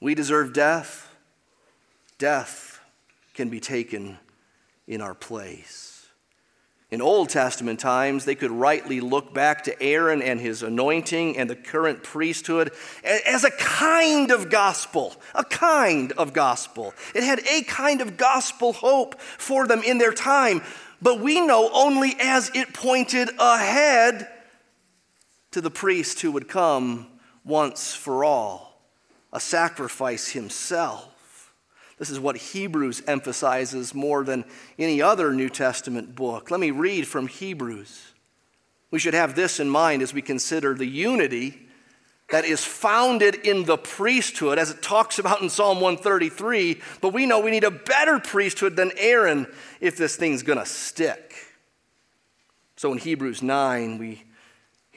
[0.00, 1.14] We deserve death.
[2.16, 2.80] Death
[3.34, 4.16] can be taken
[4.86, 5.87] in our place.
[6.90, 11.48] In Old Testament times, they could rightly look back to Aaron and his anointing and
[11.48, 12.72] the current priesthood
[13.04, 16.94] as a kind of gospel, a kind of gospel.
[17.14, 20.62] It had a kind of gospel hope for them in their time,
[21.02, 24.26] but we know only as it pointed ahead
[25.50, 27.06] to the priest who would come
[27.44, 28.80] once for all,
[29.30, 31.17] a sacrifice himself.
[31.98, 34.44] This is what Hebrews emphasizes more than
[34.78, 36.50] any other New Testament book.
[36.50, 38.12] Let me read from Hebrews.
[38.90, 41.68] We should have this in mind as we consider the unity
[42.30, 47.26] that is founded in the priesthood, as it talks about in Psalm 133, but we
[47.26, 49.46] know we need a better priesthood than Aaron
[49.80, 51.34] if this thing's gonna stick.
[52.76, 54.24] So in Hebrews 9, we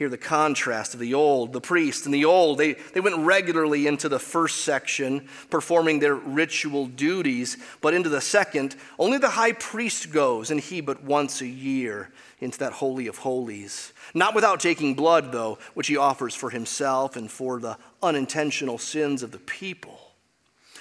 [0.01, 2.57] hear the contrast of the old, the priest and the old.
[2.57, 8.19] They, they went regularly into the first section, performing their ritual duties, but into the
[8.19, 12.09] second, only the high priest goes, and he but once a year
[12.39, 13.93] into that Holy of Holies.
[14.15, 19.21] Not without taking blood, though, which he offers for himself and for the unintentional sins
[19.21, 19.99] of the people.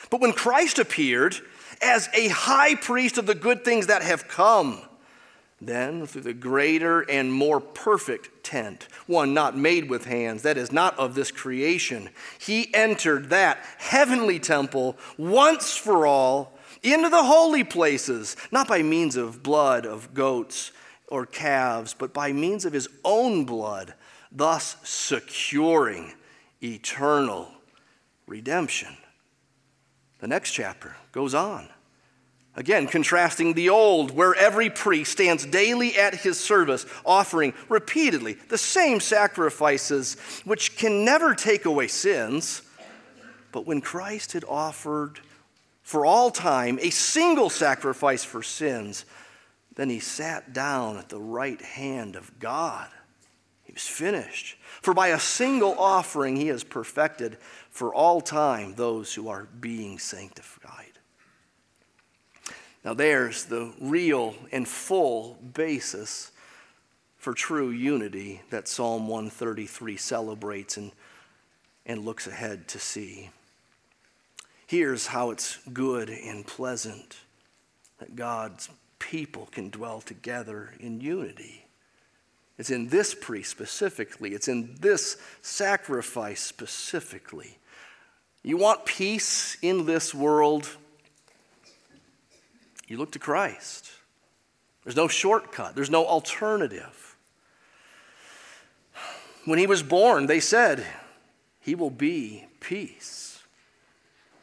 [0.09, 1.37] But when Christ appeared
[1.83, 4.81] as a high priest of the good things that have come,
[5.61, 10.73] then, through the greater and more perfect tent, one not made with hands, that is
[10.73, 17.63] not of this creation, he entered that heavenly temple once for all into the holy
[17.63, 20.73] places, not by means of blood of goats
[21.09, 23.93] or calves, but by means of his own blood,
[24.33, 26.15] thus securing
[26.63, 27.49] eternal
[28.27, 28.97] redemption.
[30.21, 31.69] The next chapter goes on.
[32.57, 38.59] Again, contrasting the old, where every priest stands daily at his service, offering repeatedly the
[38.59, 42.63] same sacrifices, which can never take away sins.
[43.53, 45.21] But when Christ had offered
[45.83, 49.05] for all time a single sacrifice for sins,
[49.77, 52.89] then he sat down at the right hand of God.
[53.65, 54.57] He was finished.
[54.83, 57.39] For by a single offering, he has perfected
[57.71, 60.60] for all time those who are being sanctified.
[62.85, 66.31] Now, there's the real and full basis
[67.19, 70.93] for true unity that Psalm 133 celebrates and,
[71.85, 73.31] and looks ahead to see.
[74.67, 77.19] Here's how it's good and pleasant
[77.99, 81.67] that God's people can dwell together in unity.
[82.57, 87.59] It's in this priest specifically, it's in this sacrifice specifically.
[88.43, 90.69] You want peace in this world?
[92.91, 93.89] You look to Christ.
[94.83, 97.17] There's no shortcut, there's no alternative.
[99.45, 100.85] When he was born, they said,
[101.61, 103.43] He will be peace.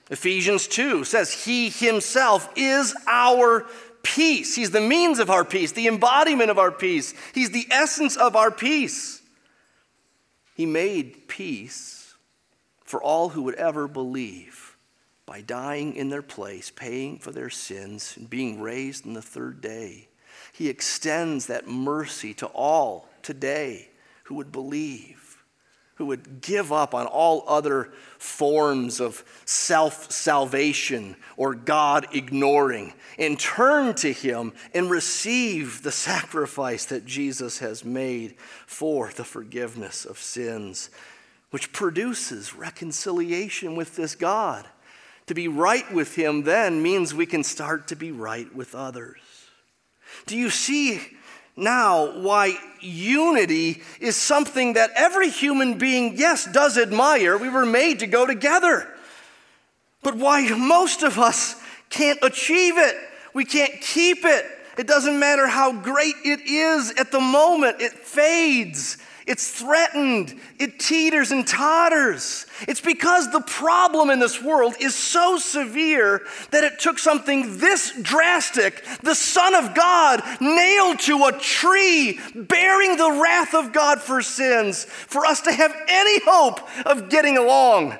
[0.10, 3.66] Ephesians 2 says, He Himself is our
[4.02, 4.56] peace.
[4.56, 7.14] He's the means of our peace, the embodiment of our peace.
[7.34, 9.22] He's the essence of our peace.
[10.56, 12.16] He made peace
[12.86, 14.67] for all who would ever believe
[15.28, 19.62] by dying in their place, paying for their sins, and being raised on the third
[19.62, 20.08] day.
[20.54, 23.90] He extends that mercy to all today
[24.24, 25.44] who would believe,
[25.96, 33.38] who would give up on all other forms of self salvation or God ignoring, and
[33.38, 38.36] turn to Him and receive the sacrifice that Jesus has made
[38.66, 40.90] for the forgiveness of sins,
[41.50, 44.66] which produces reconciliation with this God
[45.28, 49.20] to be right with Him then means we can start to be right with others.
[50.26, 51.02] Do you see
[51.56, 57.38] now why unity is something that every human being, yes, does admire?
[57.38, 58.88] We were made to go together.
[60.04, 61.56] But why most of us
[61.90, 62.96] can't achieve it?
[63.34, 64.46] We can't keep it.
[64.78, 68.98] It doesn't matter how great it is at the moment, it fades.
[69.28, 70.40] It's threatened.
[70.58, 72.46] It teeters and totters.
[72.62, 77.92] It's because the problem in this world is so severe that it took something this
[78.02, 84.22] drastic, the Son of God nailed to a tree, bearing the wrath of God for
[84.22, 88.00] sins, for us to have any hope of getting along, Amen.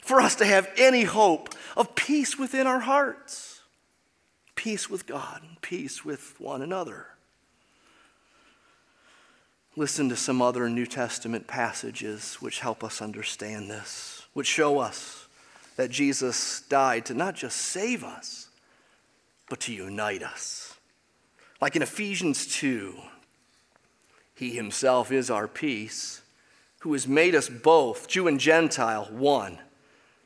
[0.00, 3.62] for us to have any hope of peace within our hearts,
[4.54, 7.08] peace with God, peace with one another
[9.76, 15.26] listen to some other New Testament passages which help us understand this, which show us
[15.76, 18.48] that Jesus died to not just save us,
[19.48, 20.76] but to unite us.
[21.60, 22.94] Like in Ephesians 2,
[24.34, 26.22] He Himself is our peace,
[26.80, 29.58] who has made us both, Jew and Gentile, one,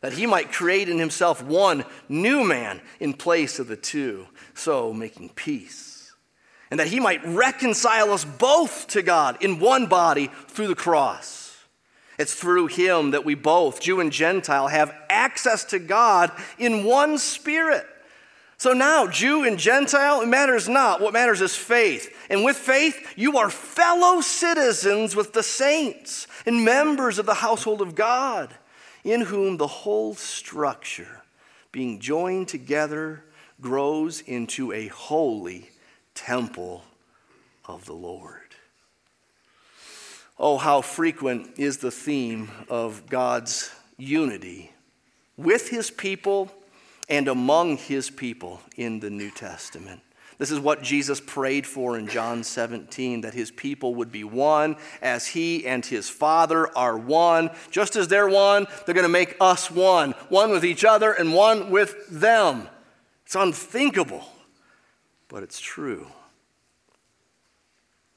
[0.01, 4.93] that He might create in Himself one new man in place of the two, so
[4.93, 5.98] making peace
[6.71, 11.57] and that he might reconcile us both to God in one body through the cross.
[12.19, 17.17] It's through him that we both, Jew and Gentile, have access to God in one
[17.17, 17.87] spirit.
[18.59, 21.01] So now, Jew and Gentile, it matters not.
[21.01, 22.13] What matters is faith.
[22.29, 27.81] And with faith, you are fellow citizens with the saints and members of the household
[27.81, 28.53] of God,
[29.05, 31.23] in whom the whole structure,
[31.71, 33.25] being joined together,
[33.61, 35.71] grows into a holy
[36.19, 36.85] temple
[37.65, 38.41] of the Lord.
[40.39, 44.73] Oh, how frequent is the theme of God's unity
[45.37, 46.51] with his people
[47.09, 50.01] and among his people in the New Testament.
[50.39, 54.77] This is what Jesus prayed for in John 17 that his people would be one
[55.03, 57.51] as he and his Father are one.
[57.73, 61.35] Just as they're one, they're going to make us one, one with each other and
[61.35, 62.69] one with them.
[63.27, 64.25] It's unthinkable,
[65.29, 66.07] but it's true.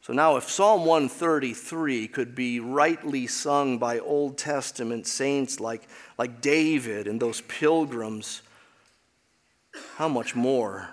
[0.01, 5.88] So now, if Psalm 133 could be rightly sung by Old Testament saints like,
[6.18, 8.41] like David and those pilgrims,
[9.97, 10.89] how much more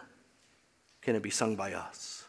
[1.01, 2.27] can it be sung by us?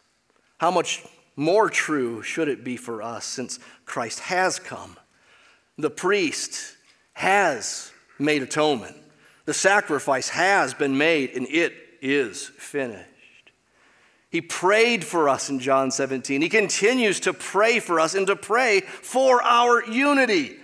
[0.56, 1.04] How much
[1.36, 4.96] more true should it be for us since Christ has come?
[5.76, 6.76] The priest
[7.12, 8.96] has made atonement,
[9.44, 13.06] the sacrifice has been made, and it is finished.
[14.30, 16.40] He prayed for us in John 17.
[16.40, 20.56] He continues to pray for us and to pray for our unity.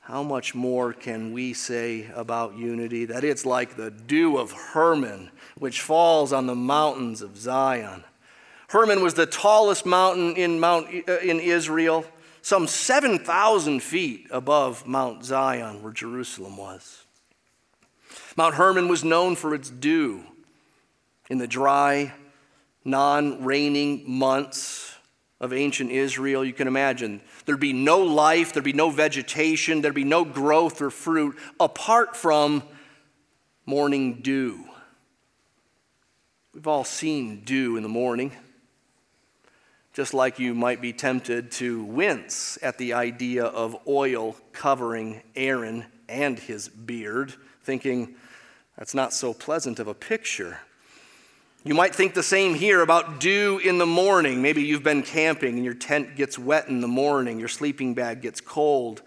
[0.00, 3.04] How much more can we say about unity?
[3.04, 8.04] That it's like the dew of Hermon, which falls on the mountains of Zion.
[8.68, 12.06] Hermon was the tallest mountain in, Mount, uh, in Israel,
[12.40, 17.04] some 7,000 feet above Mount Zion, where Jerusalem was.
[18.34, 20.24] Mount Hermon was known for its dew
[21.28, 22.12] in the dry,
[22.84, 24.96] non raining months
[25.40, 29.94] of ancient Israel, you can imagine there'd be no life, there'd be no vegetation, there'd
[29.94, 32.62] be no growth or fruit apart from
[33.66, 34.64] morning dew.
[36.54, 38.32] We've all seen dew in the morning.
[39.92, 45.84] Just like you might be tempted to wince at the idea of oil covering Aaron
[46.08, 48.14] and his beard, thinking
[48.76, 50.58] that's not so pleasant of a picture.
[51.64, 54.42] You might think the same here about dew in the morning.
[54.42, 58.20] Maybe you've been camping and your tent gets wet in the morning, your sleeping bag
[58.20, 59.02] gets cold.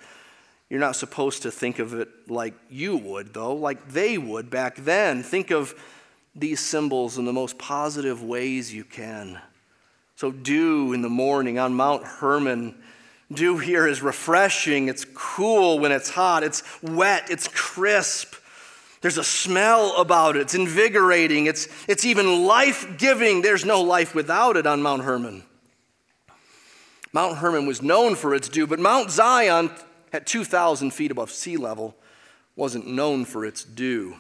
[0.70, 4.78] You're not supposed to think of it like you would, though, like they would back
[4.78, 5.22] then.
[5.22, 5.76] Think of
[6.34, 9.40] these symbols in the most positive ways you can.
[10.16, 12.76] So, dew in the morning on Mount Hermon.
[13.34, 18.36] Dew here is refreshing, it's cool when it's hot, it's wet, it's crisp.
[19.06, 20.40] There's a smell about it.
[20.40, 21.46] It's invigorating.
[21.46, 23.44] It's, it's even life giving.
[23.44, 25.44] There's no life without it on Mount Hermon.
[27.14, 29.70] Mount Hermon was known for its dew, but Mount Zion,
[30.12, 31.96] at 2,000 feet above sea level,
[32.56, 34.16] wasn't known for its dew.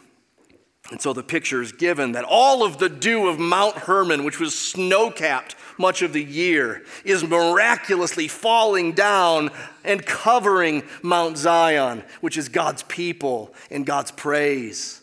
[0.91, 4.39] And so the picture is given that all of the dew of Mount Hermon, which
[4.39, 9.49] was snow capped much of the year, is miraculously falling down
[9.83, 15.01] and covering Mount Zion, which is God's people and God's praise.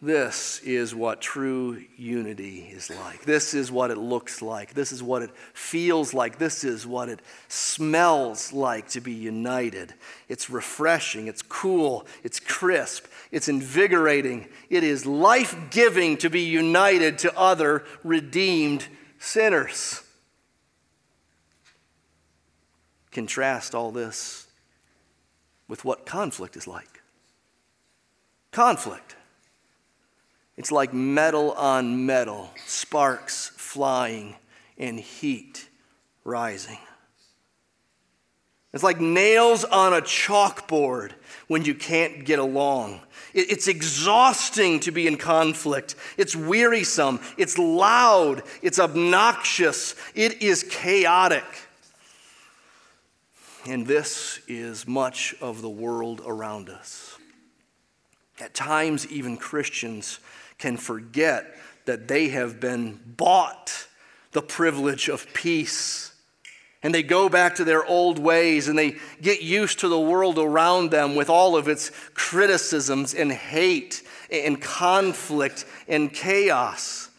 [0.00, 3.24] This is what true unity is like.
[3.24, 4.72] This is what it looks like.
[4.72, 6.38] This is what it feels like.
[6.38, 9.94] This is what it smells like to be united.
[10.28, 14.48] It's refreshing, it's cool, it's crisp, it's invigorating.
[14.70, 18.86] It is life giving to be united to other redeemed
[19.18, 20.02] sinners.
[23.10, 24.46] Contrast all this
[25.66, 27.02] with what conflict is like.
[28.50, 29.16] Conflict
[30.58, 34.34] it's like metal on metal, sparks flying
[34.76, 35.68] and heat
[36.24, 36.78] rising.
[38.72, 41.12] It's like nails on a chalkboard
[41.46, 43.00] when you can't get along.
[43.38, 45.94] It's exhausting to be in conflict.
[46.16, 47.20] It's wearisome.
[47.36, 48.42] It's loud.
[48.62, 49.94] It's obnoxious.
[50.14, 51.44] It is chaotic.
[53.66, 57.16] And this is much of the world around us.
[58.40, 60.20] At times, even Christians
[60.58, 63.86] can forget that they have been bought
[64.32, 66.12] the privilege of peace.
[66.82, 70.38] And they go back to their old ways and they get used to the world
[70.38, 77.10] around them with all of its criticisms and hate and conflict and chaos.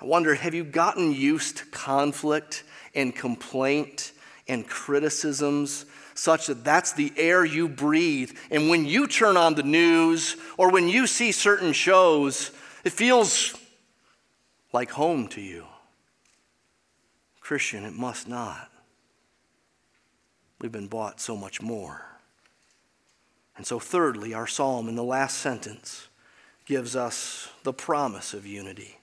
[0.00, 4.12] I wonder have you gotten used to conflict and complaint
[4.46, 8.32] and criticisms such that that's the air you breathe?
[8.50, 12.50] And when you turn on the news or when you see certain shows,
[12.84, 13.56] it feels
[14.72, 15.64] like home to you.
[17.40, 18.67] Christian, it must not.
[20.60, 22.04] We've been bought so much more.
[23.56, 26.08] And so, thirdly, our psalm in the last sentence
[26.64, 28.98] gives us the promise of unity.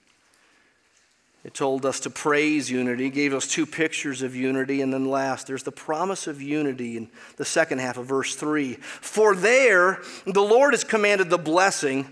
[1.44, 5.46] It told us to praise unity, gave us two pictures of unity, and then last,
[5.46, 8.74] there's the promise of unity in the second half of verse 3.
[8.74, 12.10] For there, the Lord has commanded the blessing,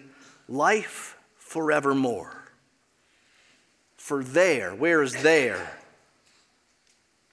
[0.49, 2.45] life forevermore.
[3.97, 5.79] For there, where is there?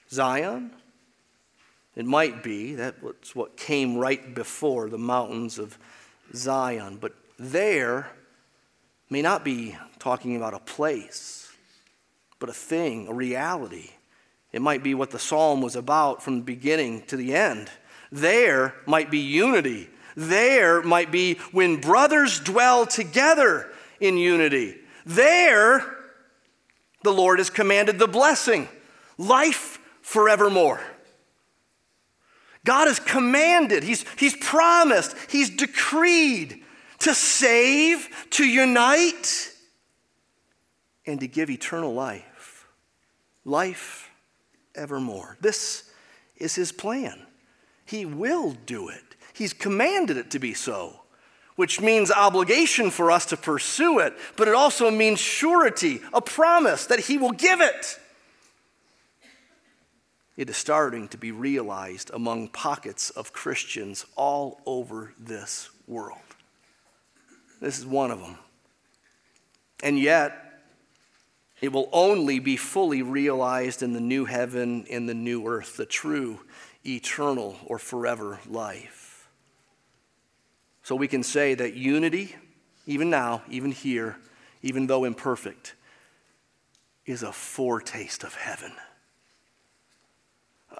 [0.10, 0.72] Zion?
[2.02, 5.78] It might be, that's what came right before the mountains of
[6.34, 6.98] Zion.
[7.00, 8.10] But there
[9.12, 11.52] may not be talking about a place,
[12.40, 13.92] but a thing, a reality.
[14.52, 17.70] It might be what the psalm was about from the beginning to the end.
[18.12, 19.88] There might be unity.
[20.18, 24.76] There might be when brothers dwell together in unity.
[25.06, 25.86] There,
[27.04, 28.70] the Lord has commanded the blessing,
[29.20, 30.82] life forevermore.
[32.64, 36.64] God has commanded, He's, he's promised, He's decreed
[37.00, 39.52] to save, to unite,
[41.06, 42.68] and to give eternal life.
[43.44, 44.12] Life
[44.76, 45.38] evermore.
[45.42, 45.90] This
[46.38, 47.20] is His plan.
[47.86, 49.04] He will do it.
[49.34, 51.02] He's commanded it to be so,
[51.56, 56.86] which means obligation for us to pursue it, but it also means surety, a promise
[56.86, 58.00] that He will give it
[60.42, 66.18] it is starting to be realized among pockets of Christians all over this world.
[67.60, 68.40] This is one of them.
[69.84, 70.64] And yet,
[71.62, 75.86] it will only be fully realized in the new heaven and the new earth, the
[75.86, 76.40] true,
[76.84, 79.30] eternal, or forever life.
[80.82, 82.36] So we can say that unity,
[82.88, 84.18] even now, even here,
[84.64, 85.76] even though imperfect,
[87.06, 88.72] is a foretaste of heaven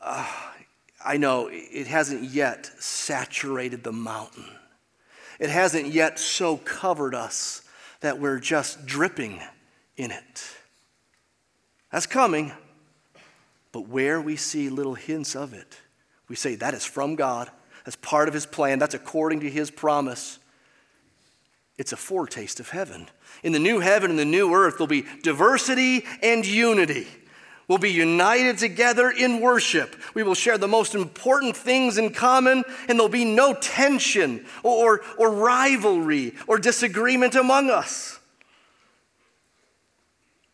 [0.02, 0.28] uh,
[1.04, 4.46] I know it hasn't yet saturated the mountain.
[5.40, 7.64] It hasn't yet so covered us
[8.02, 9.42] that we're just dripping
[9.98, 10.56] in it.
[11.92, 12.52] That's coming.
[13.72, 15.80] But where we see little hints of it,
[16.28, 17.50] we say that is from God.
[17.86, 18.80] That's part of His plan.
[18.80, 20.40] That's according to His promise.
[21.78, 23.08] It's a foretaste of heaven.
[23.44, 27.08] In the new heaven and the new earth, there'll be diversity and unity.
[27.72, 29.96] We'll be united together in worship.
[30.14, 35.00] We will share the most important things in common, and there'll be no tension or,
[35.18, 38.20] or, rivalry or disagreement among us.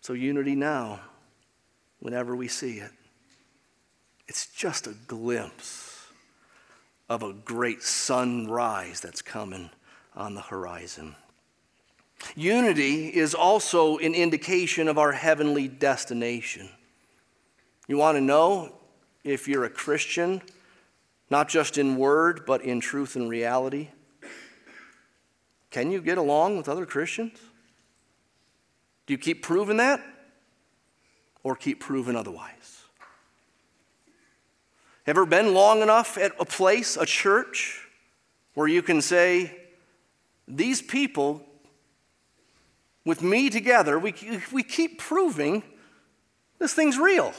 [0.01, 0.99] So, unity now,
[2.01, 2.91] whenever we see it,
[4.27, 6.05] it's just a glimpse
[7.09, 9.71] of a great sunrise that's coming
[10.15, 11.15] on the horizon.
[12.35, 16.69] Unity is also an indication of our heavenly destination.
[17.87, 18.73] You want to know
[19.23, 20.41] if you're a Christian,
[21.29, 23.89] not just in word, but in truth and reality?
[25.71, 27.39] Can you get along with other Christians?
[29.05, 30.01] Do you keep proving that?
[31.43, 32.83] Or keep proving otherwise?
[35.05, 37.87] Ever been long enough at a place, a church,
[38.53, 39.55] where you can say,
[40.45, 41.41] these people,
[43.05, 44.13] with me together, we,
[44.51, 45.63] we keep proving
[46.59, 47.33] this thing's real.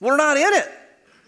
[0.00, 0.68] We're not in it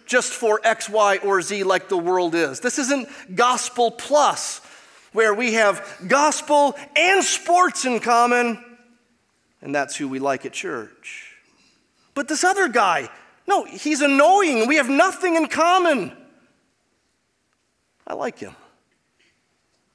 [0.07, 2.61] just for X, Y, or Z like the world is.
[2.61, 4.61] This isn't gospel plus,
[5.13, 8.63] where we have gospel and sports in common,
[9.61, 11.35] and that's who we like at church.
[12.15, 13.11] But this other guy,
[13.47, 14.67] no, he's annoying.
[14.67, 16.17] We have nothing in common.
[18.07, 18.55] I like him.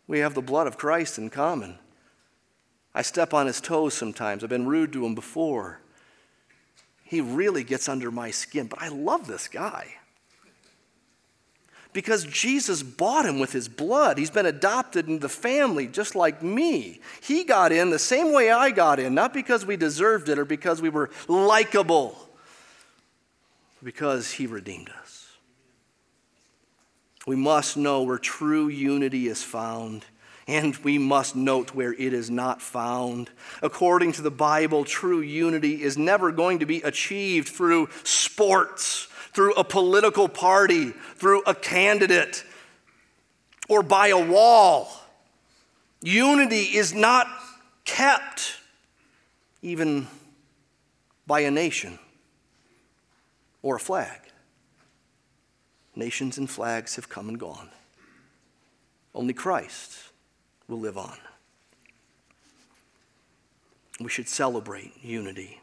[0.08, 1.80] We have the blood of Christ in common.
[2.94, 4.44] I step on his toes sometimes.
[4.44, 5.81] I've been rude to him before.
[7.12, 9.96] He really gets under my skin, but I love this guy.
[11.92, 14.18] Because Jesus bought him with his blood.
[14.18, 17.02] He's been adopted into the family just like me.
[17.22, 20.46] He got in the same way I got in, not because we deserved it or
[20.46, 22.18] because we were likable,
[23.84, 25.34] because he redeemed us.
[27.28, 30.06] We must know where true unity is found
[30.52, 33.30] and we must note where it is not found.
[33.62, 39.54] According to the Bible, true unity is never going to be achieved through sports, through
[39.54, 42.44] a political party, through a candidate,
[43.70, 44.92] or by a wall.
[46.02, 47.28] Unity is not
[47.86, 48.58] kept
[49.62, 50.06] even
[51.26, 51.98] by a nation
[53.62, 54.20] or a flag.
[55.96, 57.70] Nations and flags have come and gone.
[59.16, 60.11] Only Christ
[60.72, 61.18] will live on.
[64.00, 65.60] We should celebrate unity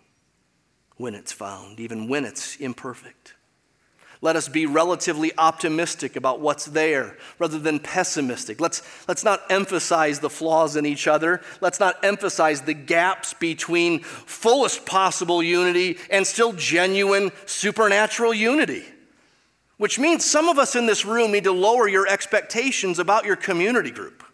[0.96, 3.34] when it's found, even when it's imperfect.
[4.20, 8.60] Let us be relatively optimistic about what's there rather than pessimistic.
[8.60, 11.40] Let's, let's not emphasize the flaws in each other.
[11.60, 18.84] Let's not emphasize the gaps between fullest possible unity and still genuine supernatural unity.
[19.78, 23.36] Which means some of us in this room need to lower your expectations about your
[23.36, 24.24] community group.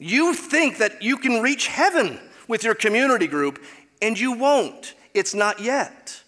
[0.00, 2.18] You think that you can reach heaven
[2.48, 3.62] with your community group,
[4.02, 4.94] and you won't.
[5.14, 6.22] It's not yet.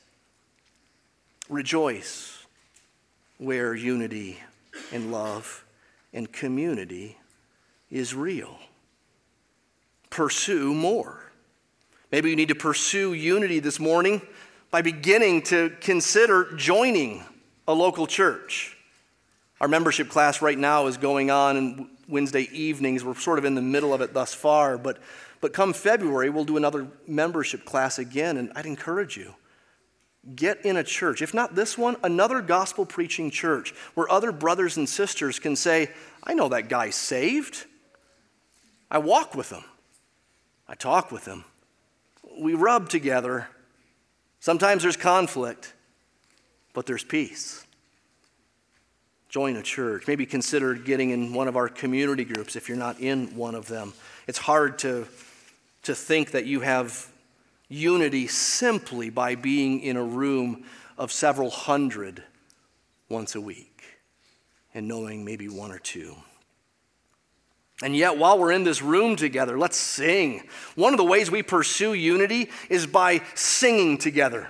[1.49, 2.45] Rejoice
[3.39, 4.39] where unity
[4.93, 5.65] and love
[6.13, 7.19] and community
[7.91, 8.59] is real.
[10.11, 11.21] Pursue more.
[12.11, 14.23] Maybe you need to pursue unity this morning
[14.71, 17.25] by beginning to consider joining
[17.69, 18.77] a local church.
[19.61, 23.05] Our membership class right now is going on in Wednesday evenings.
[23.05, 24.99] We're sort of in the middle of it thus far, but,
[25.41, 29.35] but come February, we'll do another membership class again, and I'd encourage you.
[30.35, 34.77] Get in a church, if not this one, another gospel preaching church where other brothers
[34.77, 35.91] and sisters can say,
[36.25, 37.65] I know that guy's saved.
[38.91, 39.65] I walk with him,
[40.69, 41.45] I talk with him,
[42.39, 43.49] we rub together.
[44.39, 45.75] Sometimes there's conflict,
[46.73, 47.66] but there's peace
[49.37, 50.07] join a church.
[50.07, 53.69] Maybe consider getting in one of our community groups if you're not in one of
[53.69, 53.93] them.
[54.27, 55.07] It's hard to,
[55.83, 57.07] to think that you have
[57.69, 60.65] unity simply by being in a room
[60.97, 62.23] of several hundred
[63.11, 63.83] once a week
[64.73, 66.17] and knowing maybe one or two.
[67.83, 70.49] And yet, while we're in this room together, let's sing.
[70.77, 74.49] One of the ways we pursue unity is by singing together.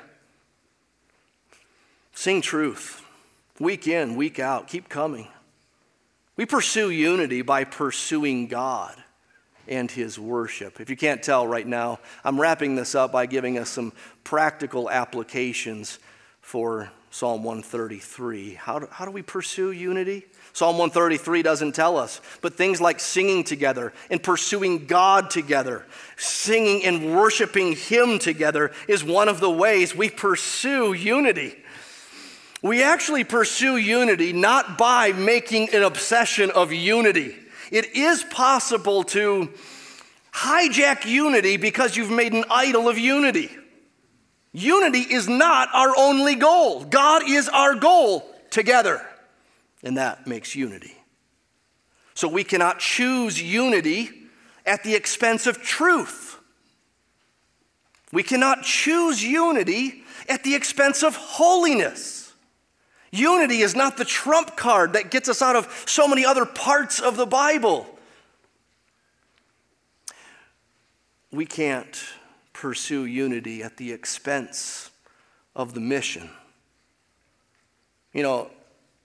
[2.14, 3.03] Sing truth.
[3.59, 5.29] Week in, week out, keep coming.
[6.37, 8.95] We pursue unity by pursuing God
[9.67, 10.81] and His worship.
[10.81, 13.93] If you can't tell right now, I'm wrapping this up by giving us some
[14.25, 15.99] practical applications
[16.41, 18.55] for Psalm 133.
[18.55, 20.27] How do, how do we pursue unity?
[20.53, 25.87] Psalm 133 doesn't tell us, but things like singing together and pursuing God together,
[26.17, 31.57] singing and worshiping Him together is one of the ways we pursue unity.
[32.63, 37.37] We actually pursue unity not by making an obsession of unity.
[37.71, 39.51] It is possible to
[40.33, 43.51] hijack unity because you've made an idol of unity.
[44.53, 46.85] Unity is not our only goal.
[46.85, 49.05] God is our goal together,
[49.83, 50.97] and that makes unity.
[52.15, 54.11] So we cannot choose unity
[54.65, 56.39] at the expense of truth.
[58.13, 62.26] We cannot choose unity at the expense of holiness.
[63.11, 67.01] Unity is not the trump card that gets us out of so many other parts
[67.01, 67.87] of the Bible.
[71.31, 72.03] We can't
[72.53, 74.91] pursue unity at the expense
[75.55, 76.31] of the mission.
[78.13, 78.51] You know,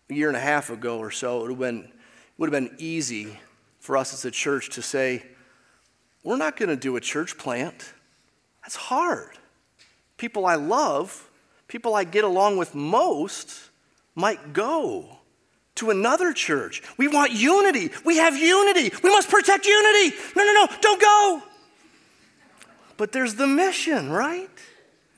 [0.10, 1.92] a year and a half ago or so, it would have been,
[2.38, 3.38] would have been easy
[3.80, 5.24] for us as a church to say,
[6.24, 7.94] we're not going to do a church plant.
[8.62, 9.38] That's hard.
[10.18, 11.30] People I love,
[11.68, 13.71] people I get along with most,
[14.16, 15.20] might go
[15.76, 16.84] to another church.
[16.98, 17.92] We want unity.
[18.06, 18.92] We have unity.
[19.04, 20.16] We must protect unity.
[20.36, 21.44] No, no, no, don't go.
[22.98, 24.50] But there's the mission, right?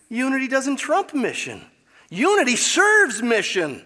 [0.09, 1.61] Unity doesn't trump mission,
[2.09, 3.83] unity serves mission.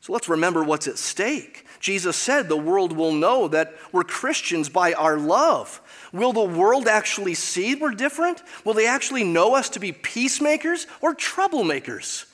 [0.00, 1.66] So let's remember what's at stake.
[1.78, 5.82] Jesus said the world will know that we're Christians by our love.
[6.12, 8.42] Will the world actually see we're different?
[8.64, 12.24] Will they actually know us to be peacemakers or troublemakers?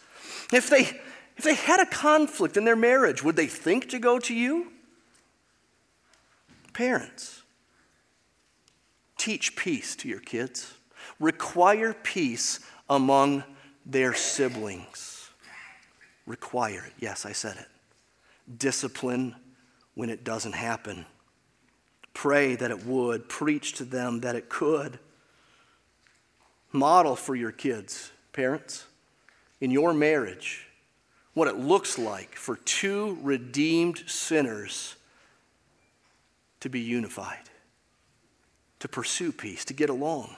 [0.53, 1.01] If they
[1.37, 4.73] if they had a conflict in their marriage, would they think to go to you?
[6.73, 7.43] Parents,
[9.19, 10.75] teach peace to your kids.
[11.21, 13.45] Require peace among
[13.85, 15.31] their siblings.
[16.27, 16.93] Require it.
[16.99, 18.59] Yes, I said it.
[18.59, 19.37] Discipline
[19.95, 21.07] when it doesn't happen.
[22.15, 23.29] Pray that it would.
[23.29, 24.99] Preach to them that it could.
[26.73, 28.87] Model for your kids, parents,
[29.61, 30.66] in your marriage
[31.37, 34.97] what it looks like for two redeemed sinners
[36.61, 37.51] to be unified,
[38.79, 40.35] to pursue peace, to get along.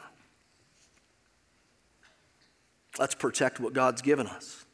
[2.99, 4.65] Let's protect what God's given us.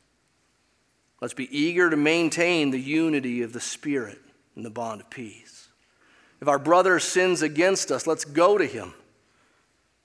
[1.21, 4.19] Let's be eager to maintain the unity of the Spirit
[4.57, 5.69] and the bond of peace.
[6.41, 8.95] If our brother sins against us, let's go to him.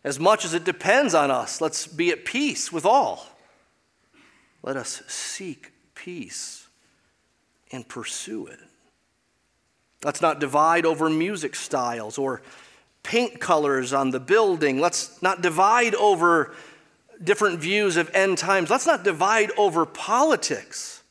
[0.03, 3.25] As much as it depends on us, let's be at peace with all.
[4.61, 5.71] Let us seek
[6.03, 6.67] peace
[7.71, 8.59] and pursue it.
[10.03, 12.41] Let's not divide over music styles or
[13.03, 14.79] paint colors on the building.
[14.79, 16.55] Let's not divide over
[17.21, 18.69] different views of end times.
[18.69, 21.03] Let's not divide over politics.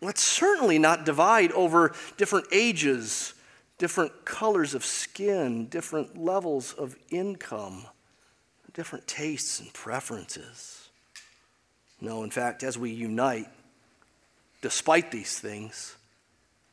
[0.00, 3.34] Let's certainly not divide over different ages,
[3.78, 7.86] different colors of skin, different levels of income,
[8.74, 10.81] different tastes and preferences.
[12.02, 13.46] No, in fact, as we unite,
[14.60, 15.94] despite these things,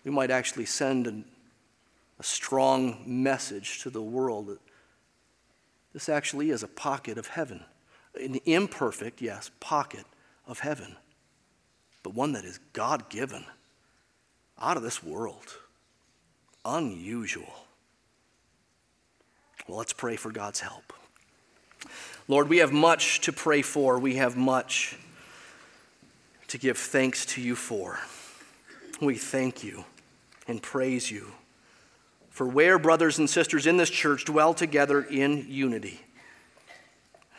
[0.04, 1.24] we might actually send an,
[2.20, 4.58] a strong message to the world that
[5.94, 7.64] this actually is a pocket of heaven.
[8.20, 10.06] An imperfect, yes, pocket
[10.48, 10.96] of heaven.
[12.02, 13.46] but one that is God given,
[14.60, 15.58] out of this world,
[16.66, 17.54] unusual.
[19.68, 20.92] Well, let's pray for God's help.
[22.28, 24.00] Lord, we have much to pray for.
[24.00, 24.98] We have much
[26.50, 28.00] to give thanks to you for.
[29.02, 29.86] We thank you
[30.48, 31.32] and praise you
[32.30, 36.00] for where brothers and sisters in this church dwell together in unity.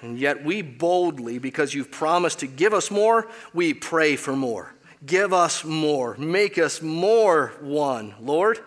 [0.03, 4.75] And yet we boldly, because you've promised to give us more, we pray for more.
[5.05, 6.17] Give us more.
[6.17, 8.61] Make us more one, Lord.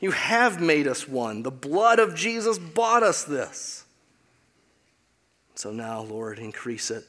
[0.00, 1.42] You have made us one.
[1.42, 3.84] The blood of Jesus bought us this.
[5.54, 7.04] So now, Lord, increase it.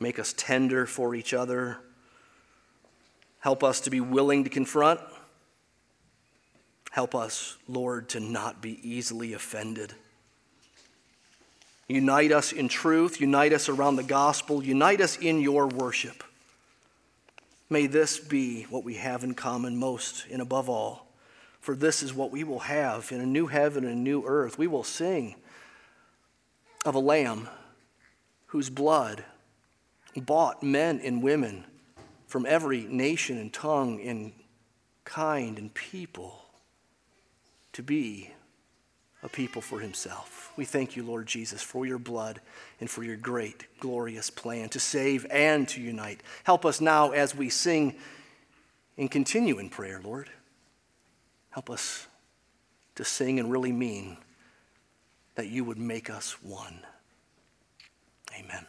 [0.00, 1.78] Make us tender for each other.
[3.40, 5.00] Help us to be willing to confront.
[6.90, 9.94] Help us, Lord, to not be easily offended.
[11.88, 16.22] Unite us in truth, unite us around the gospel, unite us in your worship.
[17.70, 21.06] May this be what we have in common most and above all.
[21.60, 24.58] For this is what we will have in a new heaven and a new earth.
[24.58, 25.34] We will sing
[26.84, 27.48] of a lamb
[28.46, 29.24] whose blood
[30.20, 31.64] bought men and women
[32.26, 34.32] from every nation and tongue and
[35.04, 36.42] kind and people
[37.72, 38.30] to be
[39.22, 40.52] a people for himself.
[40.56, 42.40] We thank you, Lord Jesus, for your blood
[42.80, 46.22] and for your great, glorious plan to save and to unite.
[46.44, 47.96] Help us now as we sing
[48.96, 50.30] and continue in prayer, Lord.
[51.50, 52.06] Help us
[52.94, 54.18] to sing and really mean
[55.34, 56.80] that you would make us one.
[58.36, 58.66] Amen.